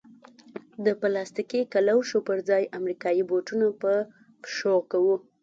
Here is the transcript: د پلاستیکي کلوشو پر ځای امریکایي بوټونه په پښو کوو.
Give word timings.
د 0.85 0.87
پلاستیکي 1.01 1.61
کلوشو 1.73 2.19
پر 2.27 2.37
ځای 2.49 2.63
امریکایي 2.79 3.23
بوټونه 3.29 3.67
په 3.81 3.91
پښو 4.43 4.75
کوو. 4.91 5.15